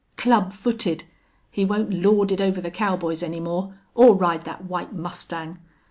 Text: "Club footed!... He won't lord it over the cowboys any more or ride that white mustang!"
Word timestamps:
"Club 0.17 0.51
footed!... 0.51 1.03
He 1.51 1.63
won't 1.63 1.93
lord 1.93 2.31
it 2.31 2.41
over 2.41 2.59
the 2.59 2.71
cowboys 2.71 3.21
any 3.21 3.39
more 3.39 3.75
or 3.93 4.15
ride 4.15 4.45
that 4.45 4.63
white 4.63 4.91
mustang!" 4.93 5.59